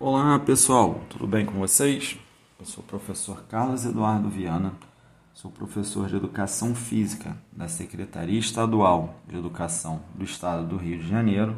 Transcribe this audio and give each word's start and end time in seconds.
Olá 0.00 0.38
pessoal, 0.38 1.00
tudo 1.10 1.26
bem 1.26 1.44
com 1.44 1.54
vocês? 1.58 2.16
Eu 2.56 2.64
sou 2.64 2.84
o 2.84 2.86
professor 2.86 3.42
Carlos 3.48 3.84
Eduardo 3.84 4.28
Viana, 4.28 4.74
sou 5.34 5.50
professor 5.50 6.06
de 6.06 6.14
Educação 6.14 6.72
Física 6.72 7.36
da 7.50 7.66
Secretaria 7.66 8.38
Estadual 8.38 9.16
de 9.26 9.36
Educação 9.36 10.00
do 10.14 10.22
Estado 10.22 10.64
do 10.64 10.76
Rio 10.76 10.98
de 10.98 11.08
Janeiro 11.08 11.56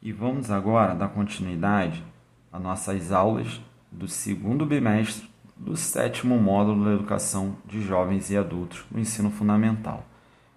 e 0.00 0.12
vamos 0.12 0.50
agora 0.50 0.94
dar 0.94 1.10
continuidade 1.10 2.02
às 2.50 2.62
nossas 2.62 3.12
aulas 3.12 3.60
do 3.92 4.08
segundo 4.08 4.64
bimestre 4.64 5.28
do 5.54 5.76
sétimo 5.76 6.38
módulo 6.38 6.86
da 6.86 6.94
Educação 6.94 7.54
de 7.66 7.82
Jovens 7.82 8.30
e 8.30 8.38
Adultos 8.38 8.82
no 8.90 8.98
Ensino 8.98 9.30
Fundamental. 9.30 10.06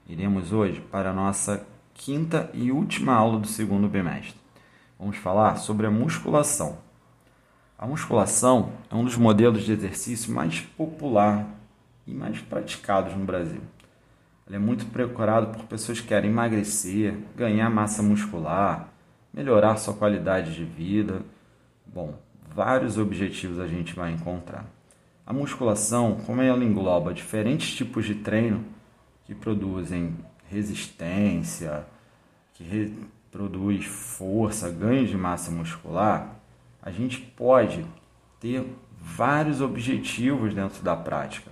Iremos 0.08 0.54
hoje 0.54 0.80
para 0.80 1.10
a 1.10 1.14
nossa 1.14 1.68
quinta 1.94 2.50
e 2.54 2.72
última 2.72 3.14
aula 3.14 3.38
do 3.38 3.48
segundo 3.48 3.90
bimestre. 3.90 4.40
Vamos 4.98 5.18
falar 5.18 5.58
sobre 5.58 5.86
a 5.86 5.92
musculação. 5.92 6.90
A 7.82 7.88
musculação 7.88 8.74
é 8.92 8.96
um 8.96 9.04
dos 9.04 9.18
modelos 9.18 9.64
de 9.64 9.72
exercício 9.72 10.32
mais 10.32 10.60
popular 10.60 11.48
e 12.06 12.14
mais 12.14 12.40
praticados 12.40 13.18
no 13.18 13.26
Brasil. 13.26 13.62
Ele 14.46 14.58
é 14.58 14.60
muito 14.60 14.86
procurado 14.86 15.48
por 15.48 15.66
pessoas 15.66 16.00
que 16.00 16.08
querem 16.08 16.30
emagrecer, 16.30 17.18
ganhar 17.36 17.72
massa 17.72 18.04
muscular, 18.04 18.88
melhorar 19.34 19.78
sua 19.78 19.96
qualidade 19.96 20.54
de 20.54 20.64
vida. 20.64 21.24
Bom, 21.88 22.14
vários 22.54 23.00
objetivos 23.00 23.60
a 23.60 23.66
gente 23.66 23.96
vai 23.96 24.12
encontrar. 24.12 24.64
A 25.26 25.34
musculação, 25.34 26.20
como 26.24 26.40
ela 26.44 26.64
engloba 26.64 27.16
diferentes 27.16 27.74
tipos 27.74 28.06
de 28.06 28.14
treino 28.14 28.64
que 29.26 29.34
produzem 29.34 30.16
resistência, 30.48 31.84
que 32.54 32.94
produz 33.32 33.86
força, 33.86 34.70
ganho 34.70 35.08
de 35.08 35.18
massa 35.18 35.50
muscular, 35.50 36.41
a 36.82 36.92
gente 36.92 37.20
pode 37.20 37.86
ter 38.40 38.66
vários 39.00 39.62
objetivos 39.62 40.54
dentro 40.54 40.84
da 40.84 40.96
prática. 40.96 41.52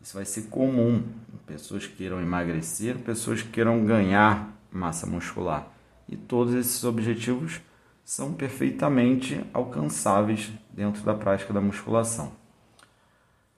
Isso 0.00 0.16
vai 0.16 0.24
ser 0.24 0.42
comum 0.42 1.02
pessoas 1.46 1.86
que 1.86 1.96
queiram 1.96 2.20
emagrecer, 2.20 2.98
pessoas 2.98 3.42
que 3.42 3.48
queiram 3.48 3.84
ganhar 3.84 4.52
massa 4.70 5.06
muscular. 5.06 5.68
E 6.08 6.16
todos 6.16 6.54
esses 6.54 6.84
objetivos 6.84 7.60
são 8.04 8.32
perfeitamente 8.32 9.44
alcançáveis 9.52 10.52
dentro 10.70 11.02
da 11.02 11.14
prática 11.14 11.52
da 11.52 11.60
musculação. 11.60 12.32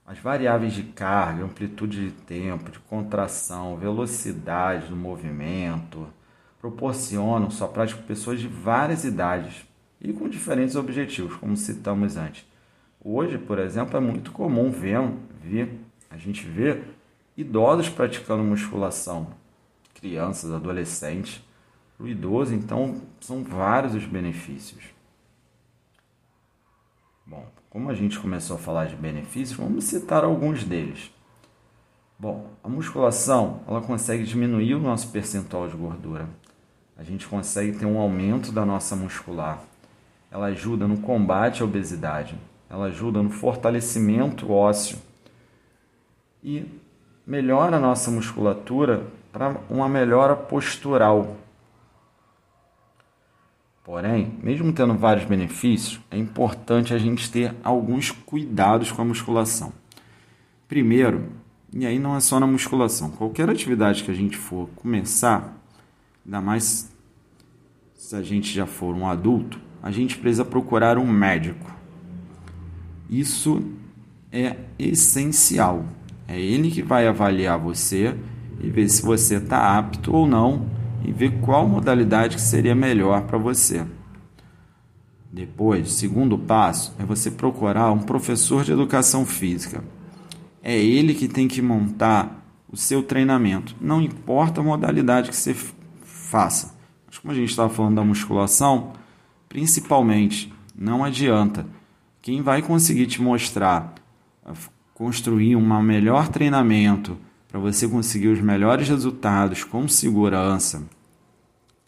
As 0.06 0.18
variáveis 0.18 0.72
de 0.72 0.84
carga, 0.84 1.44
amplitude 1.44 2.06
de 2.06 2.12
tempo, 2.12 2.70
de 2.70 2.78
contração, 2.78 3.76
velocidade 3.76 4.86
do 4.86 4.96
movimento 4.96 6.08
proporcionam 6.58 7.50
sua 7.50 7.68
prática 7.68 7.98
para 7.98 8.08
pessoas 8.08 8.40
de 8.40 8.48
várias 8.48 9.04
idades 9.04 9.67
e 10.00 10.12
com 10.12 10.28
diferentes 10.28 10.76
objetivos, 10.76 11.36
como 11.36 11.56
citamos 11.56 12.16
antes. 12.16 12.46
Hoje, 13.02 13.38
por 13.38 13.58
exemplo, 13.58 13.96
é 13.96 14.00
muito 14.00 14.32
comum 14.32 14.70
ver, 14.70 15.00
ver 15.42 15.80
a 16.10 16.16
gente 16.16 16.46
vê 16.46 16.82
idosos 17.36 17.88
praticando 17.88 18.42
musculação, 18.42 19.28
crianças, 19.94 20.52
adolescentes. 20.52 21.42
O 21.98 22.06
idoso, 22.06 22.54
então, 22.54 23.00
são 23.20 23.42
vários 23.42 23.94
os 23.94 24.04
benefícios. 24.04 24.84
Bom, 27.26 27.46
como 27.68 27.90
a 27.90 27.94
gente 27.94 28.18
começou 28.18 28.56
a 28.56 28.58
falar 28.58 28.86
de 28.86 28.96
benefícios, 28.96 29.58
vamos 29.58 29.84
citar 29.84 30.24
alguns 30.24 30.64
deles. 30.64 31.10
Bom, 32.18 32.50
a 32.64 32.68
musculação 32.68 33.62
ela 33.66 33.80
consegue 33.80 34.24
diminuir 34.24 34.74
o 34.74 34.80
nosso 34.80 35.10
percentual 35.10 35.68
de 35.68 35.76
gordura. 35.76 36.28
A 36.96 37.02
gente 37.02 37.28
consegue 37.28 37.78
ter 37.78 37.86
um 37.86 37.98
aumento 37.98 38.50
da 38.50 38.64
nossa 38.64 38.96
muscular 38.96 39.62
ela 40.30 40.46
ajuda 40.46 40.86
no 40.86 40.98
combate 40.98 41.62
à 41.62 41.64
obesidade, 41.64 42.36
ela 42.68 42.86
ajuda 42.86 43.22
no 43.22 43.30
fortalecimento 43.30 44.50
ósseo 44.52 44.98
e 46.42 46.64
melhora 47.26 47.76
a 47.76 47.80
nossa 47.80 48.10
musculatura 48.10 49.06
para 49.32 49.56
uma 49.68 49.88
melhora 49.88 50.36
postural. 50.36 51.36
Porém, 53.84 54.38
mesmo 54.42 54.72
tendo 54.72 54.94
vários 54.94 55.24
benefícios, 55.24 55.98
é 56.10 56.18
importante 56.18 56.92
a 56.92 56.98
gente 56.98 57.30
ter 57.30 57.54
alguns 57.64 58.10
cuidados 58.10 58.92
com 58.92 59.00
a 59.00 59.04
musculação. 59.04 59.72
Primeiro, 60.68 61.32
e 61.72 61.86
aí 61.86 61.98
não 61.98 62.14
é 62.14 62.20
só 62.20 62.38
na 62.38 62.46
musculação, 62.46 63.10
qualquer 63.10 63.48
atividade 63.48 64.04
que 64.04 64.10
a 64.10 64.14
gente 64.14 64.36
for 64.36 64.68
começar, 64.76 65.56
ainda 66.24 66.40
mais 66.40 66.94
se 67.94 68.14
a 68.14 68.22
gente 68.22 68.52
já 68.52 68.66
for 68.66 68.94
um 68.94 69.06
adulto, 69.06 69.58
a 69.82 69.90
gente 69.90 70.18
precisa 70.18 70.44
procurar 70.44 70.98
um 70.98 71.06
médico. 71.06 71.70
Isso 73.08 73.62
é 74.30 74.56
essencial. 74.78 75.84
É 76.26 76.38
ele 76.38 76.70
que 76.70 76.82
vai 76.82 77.06
avaliar 77.06 77.58
você 77.58 78.14
e 78.60 78.68
ver 78.68 78.88
se 78.88 79.02
você 79.02 79.36
está 79.36 79.78
apto 79.78 80.14
ou 80.14 80.26
não 80.26 80.66
e 81.04 81.12
ver 81.12 81.40
qual 81.40 81.66
modalidade 81.66 82.36
que 82.36 82.42
seria 82.42 82.74
melhor 82.74 83.22
para 83.22 83.38
você. 83.38 83.86
Depois, 85.32 85.92
segundo 85.92 86.38
passo 86.38 86.94
é 86.98 87.04
você 87.04 87.30
procurar 87.30 87.92
um 87.92 88.00
professor 88.00 88.64
de 88.64 88.72
educação 88.72 89.24
física. 89.24 89.84
É 90.62 90.76
ele 90.76 91.14
que 91.14 91.28
tem 91.28 91.46
que 91.46 91.62
montar 91.62 92.44
o 92.70 92.76
seu 92.76 93.02
treinamento, 93.02 93.74
não 93.80 94.02
importa 94.02 94.60
a 94.60 94.64
modalidade 94.64 95.30
que 95.30 95.36
você 95.36 95.54
faça. 96.02 96.74
Mas 97.06 97.16
como 97.16 97.32
a 97.32 97.34
gente 97.34 97.48
estava 97.48 97.70
falando 97.70 97.96
da 97.96 98.04
musculação, 98.04 98.92
Principalmente, 99.48 100.52
não 100.76 101.02
adianta. 101.02 101.66
Quem 102.20 102.42
vai 102.42 102.60
conseguir 102.60 103.06
te 103.06 103.22
mostrar, 103.22 103.94
construir 104.94 105.56
um 105.56 105.82
melhor 105.82 106.28
treinamento 106.28 107.16
para 107.48 107.58
você 107.58 107.88
conseguir 107.88 108.28
os 108.28 108.40
melhores 108.40 108.88
resultados 108.88 109.64
com 109.64 109.88
segurança 109.88 110.86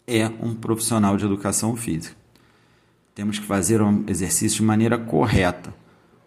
é 0.07 0.25
um 0.41 0.55
profissional 0.55 1.15
de 1.15 1.25
educação 1.25 1.75
física. 1.75 2.15
Temos 3.13 3.37
que 3.37 3.45
fazer 3.45 3.81
um 3.81 4.03
exercício 4.07 4.57
de 4.57 4.63
maneira 4.63 4.97
correta, 4.97 5.73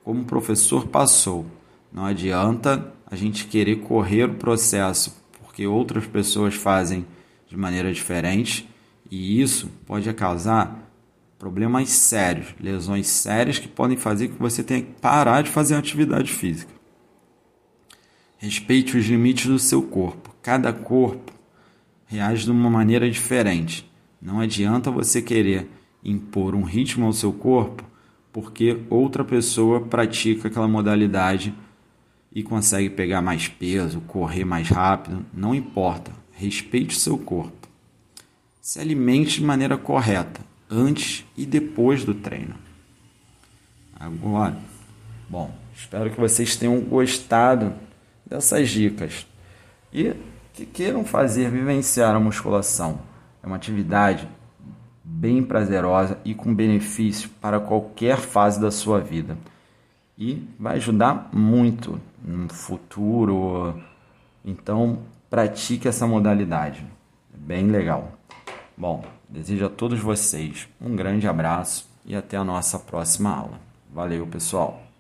como 0.05 0.22
o 0.22 0.25
professor 0.25 0.87
passou. 0.87 1.47
Não 1.93 2.05
adianta 2.05 2.93
a 3.06 3.16
gente 3.16 3.47
querer 3.47 3.77
correr 3.77 4.25
o 4.25 4.34
processo 4.34 5.22
porque 5.41 5.66
outras 5.66 6.06
pessoas 6.06 6.55
fazem 6.55 7.06
de 7.49 7.56
maneira 7.56 7.93
diferente 7.93 8.69
e 9.11 9.41
isso 9.41 9.71
pode 9.87 10.12
causar 10.12 10.84
problemas 11.39 11.91
sérios, 11.91 12.55
lesões 12.61 13.06
sérias 13.06 13.59
que 13.59 13.69
podem 13.69 13.97
fazer 13.97 14.28
que 14.28 14.39
você 14.39 14.62
tenha 14.62 14.83
que 14.83 14.93
parar 15.00 15.43
de 15.43 15.50
fazer 15.50 15.75
atividade 15.75 16.33
física. 16.33 16.72
Respeite 18.39 18.97
os 18.97 19.06
limites 19.06 19.47
do 19.47 19.59
seu 19.59 19.83
corpo. 19.83 20.34
Cada 20.43 20.72
corpo 20.72 21.33
reage 22.06 22.45
de 22.45 22.50
uma 22.50 22.71
maneira 22.71 23.11
diferente. 23.11 23.91
Não 24.21 24.41
adianta 24.41 24.91
você 24.91 25.21
querer 25.22 25.69
impor 26.05 26.55
um 26.55 26.62
ritmo 26.62 27.06
ao 27.06 27.12
seu 27.12 27.33
corpo 27.33 27.84
porque 28.33 28.81
outra 28.91 29.25
pessoa 29.25 29.81
pratica 29.81 30.49
aquela 30.49 30.66
modalidade 30.66 31.55
e 32.34 32.43
consegue 32.43 32.91
pegar 32.91 33.22
mais 33.22 33.47
peso, 33.47 34.01
correr 34.01 34.45
mais 34.45 34.69
rápido, 34.69 35.25
não 35.33 35.55
importa. 35.55 36.11
Respeite 36.33 36.97
o 36.97 36.99
seu 36.99 37.16
corpo. 37.16 37.69
Se 38.61 38.81
alimente 38.81 39.39
de 39.39 39.47
maneira 39.47 39.78
correta 39.78 40.41
antes 40.74 41.24
e 41.36 41.46
depois 41.46 42.04
do 42.04 42.14
treino. 42.14 42.54
Agora, 43.98 44.56
bom, 45.28 45.54
espero 45.74 46.10
que 46.10 46.20
vocês 46.20 46.56
tenham 46.56 46.80
gostado 46.80 47.72
dessas 48.26 48.68
dicas 48.68 49.26
e 49.92 50.14
que 50.52 50.66
queiram 50.66 51.04
fazer 51.04 51.50
vivenciar 51.50 52.14
a 52.14 52.20
musculação. 52.20 53.00
É 53.42 53.46
uma 53.46 53.56
atividade 53.56 54.28
bem 55.02 55.42
prazerosa 55.42 56.18
e 56.24 56.34
com 56.34 56.54
benefício 56.54 57.28
para 57.41 57.60
qualquer 57.60 58.18
fase 58.18 58.60
da 58.60 58.70
sua 58.70 59.00
vida. 59.00 59.36
E 60.16 60.47
vai 60.59 60.77
ajudar 60.77 61.28
muito 61.32 62.00
no 62.24 62.48
futuro. 62.53 63.80
Então, 64.44 65.00
pratique 65.28 65.88
essa 65.88 66.06
modalidade. 66.06 66.84
É 67.34 67.36
bem 67.36 67.68
legal. 67.68 68.12
Bom, 68.77 69.04
desejo 69.34 69.66
a 69.66 69.69
todos 69.69 69.98
vocês 69.98 70.69
um 70.81 70.95
grande 70.95 71.27
abraço 71.27 71.89
e 72.07 72.15
até 72.15 72.36
a 72.36 72.45
nossa 72.45 72.78
próxima 72.78 73.31
aula. 73.34 73.59
Valeu, 73.92 74.27
pessoal! 74.27 74.93